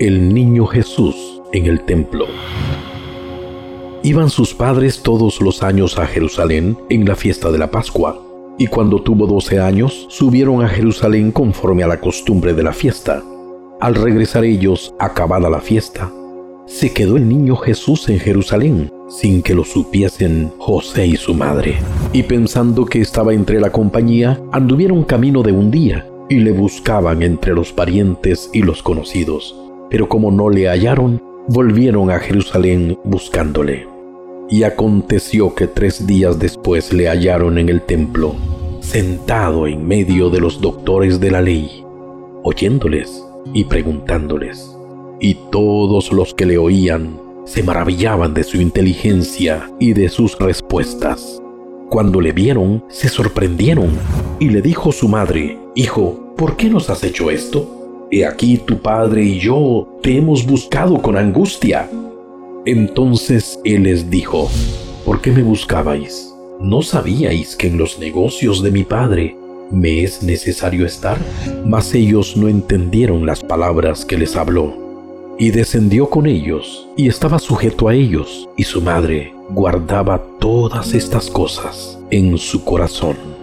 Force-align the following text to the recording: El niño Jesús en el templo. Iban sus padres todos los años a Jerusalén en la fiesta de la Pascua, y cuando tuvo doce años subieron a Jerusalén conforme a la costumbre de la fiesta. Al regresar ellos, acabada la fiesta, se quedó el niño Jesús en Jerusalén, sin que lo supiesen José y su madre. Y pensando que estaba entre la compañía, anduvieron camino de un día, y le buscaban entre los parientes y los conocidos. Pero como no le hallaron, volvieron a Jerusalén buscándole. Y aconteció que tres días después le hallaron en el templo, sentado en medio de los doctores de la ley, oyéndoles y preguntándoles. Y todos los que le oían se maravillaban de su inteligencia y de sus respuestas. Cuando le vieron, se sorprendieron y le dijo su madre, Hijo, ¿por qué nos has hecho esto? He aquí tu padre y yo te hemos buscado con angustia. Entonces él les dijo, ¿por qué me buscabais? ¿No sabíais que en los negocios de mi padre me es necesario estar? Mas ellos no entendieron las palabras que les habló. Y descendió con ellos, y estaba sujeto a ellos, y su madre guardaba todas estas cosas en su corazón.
El 0.00 0.32
niño 0.32 0.64
Jesús 0.64 1.42
en 1.52 1.66
el 1.66 1.82
templo. 1.82 2.24
Iban 4.02 4.30
sus 4.30 4.54
padres 4.54 5.02
todos 5.02 5.42
los 5.42 5.62
años 5.62 5.98
a 5.98 6.06
Jerusalén 6.06 6.78
en 6.88 7.04
la 7.04 7.14
fiesta 7.14 7.52
de 7.52 7.58
la 7.58 7.70
Pascua, 7.70 8.18
y 8.56 8.66
cuando 8.68 9.02
tuvo 9.02 9.26
doce 9.26 9.60
años 9.60 10.06
subieron 10.08 10.64
a 10.64 10.68
Jerusalén 10.68 11.32
conforme 11.32 11.82
a 11.82 11.86
la 11.86 12.00
costumbre 12.00 12.54
de 12.54 12.62
la 12.62 12.72
fiesta. 12.72 13.22
Al 13.78 13.94
regresar 13.94 14.46
ellos, 14.46 14.94
acabada 14.98 15.50
la 15.50 15.60
fiesta, 15.60 16.10
se 16.64 16.94
quedó 16.94 17.18
el 17.18 17.28
niño 17.28 17.56
Jesús 17.56 18.08
en 18.08 18.20
Jerusalén, 18.20 18.90
sin 19.10 19.42
que 19.42 19.54
lo 19.54 19.64
supiesen 19.64 20.50
José 20.56 21.08
y 21.08 21.16
su 21.16 21.34
madre. 21.34 21.76
Y 22.14 22.22
pensando 22.22 22.86
que 22.86 23.02
estaba 23.02 23.34
entre 23.34 23.60
la 23.60 23.70
compañía, 23.70 24.40
anduvieron 24.50 25.04
camino 25.04 25.42
de 25.42 25.52
un 25.52 25.70
día, 25.70 26.06
y 26.30 26.36
le 26.36 26.52
buscaban 26.52 27.22
entre 27.22 27.52
los 27.52 27.70
parientes 27.70 28.48
y 28.54 28.62
los 28.62 28.82
conocidos. 28.82 29.54
Pero 29.90 30.08
como 30.08 30.30
no 30.30 30.48
le 30.48 30.68
hallaron, 30.68 31.20
volvieron 31.48 32.10
a 32.10 32.20
Jerusalén 32.20 32.96
buscándole. 33.04 33.86
Y 34.48 34.62
aconteció 34.62 35.54
que 35.54 35.66
tres 35.66 36.06
días 36.06 36.38
después 36.38 36.92
le 36.92 37.08
hallaron 37.08 37.58
en 37.58 37.68
el 37.68 37.82
templo, 37.82 38.34
sentado 38.80 39.66
en 39.66 39.86
medio 39.86 40.30
de 40.30 40.40
los 40.40 40.60
doctores 40.60 41.20
de 41.20 41.30
la 41.30 41.42
ley, 41.42 41.84
oyéndoles 42.42 43.24
y 43.52 43.64
preguntándoles. 43.64 44.76
Y 45.20 45.34
todos 45.50 46.12
los 46.12 46.34
que 46.34 46.46
le 46.46 46.56
oían 46.56 47.20
se 47.44 47.62
maravillaban 47.62 48.32
de 48.32 48.44
su 48.44 48.60
inteligencia 48.60 49.70
y 49.80 49.92
de 49.92 50.08
sus 50.08 50.38
respuestas. 50.38 51.40
Cuando 51.90 52.20
le 52.20 52.32
vieron, 52.32 52.84
se 52.88 53.08
sorprendieron 53.08 53.90
y 54.38 54.50
le 54.50 54.62
dijo 54.62 54.92
su 54.92 55.08
madre, 55.08 55.58
Hijo, 55.74 56.34
¿por 56.36 56.56
qué 56.56 56.70
nos 56.70 56.90
has 56.90 57.02
hecho 57.02 57.30
esto? 57.30 57.79
He 58.12 58.26
aquí 58.26 58.56
tu 58.56 58.78
padre 58.78 59.22
y 59.22 59.38
yo 59.38 59.86
te 60.02 60.16
hemos 60.16 60.44
buscado 60.44 61.00
con 61.00 61.16
angustia. 61.16 61.88
Entonces 62.66 63.60
él 63.64 63.84
les 63.84 64.10
dijo, 64.10 64.50
¿por 65.04 65.20
qué 65.20 65.30
me 65.30 65.44
buscabais? 65.44 66.34
¿No 66.60 66.82
sabíais 66.82 67.54
que 67.54 67.68
en 67.68 67.78
los 67.78 68.00
negocios 68.00 68.64
de 68.64 68.72
mi 68.72 68.82
padre 68.82 69.36
me 69.70 70.02
es 70.02 70.24
necesario 70.24 70.86
estar? 70.86 71.18
Mas 71.64 71.94
ellos 71.94 72.36
no 72.36 72.48
entendieron 72.48 73.26
las 73.26 73.44
palabras 73.44 74.04
que 74.04 74.18
les 74.18 74.34
habló. 74.34 74.74
Y 75.38 75.52
descendió 75.52 76.10
con 76.10 76.26
ellos, 76.26 76.88
y 76.96 77.06
estaba 77.06 77.38
sujeto 77.38 77.86
a 77.86 77.94
ellos, 77.94 78.48
y 78.56 78.64
su 78.64 78.82
madre 78.82 79.32
guardaba 79.50 80.20
todas 80.40 80.94
estas 80.94 81.30
cosas 81.30 81.98
en 82.10 82.36
su 82.36 82.64
corazón. 82.64 83.39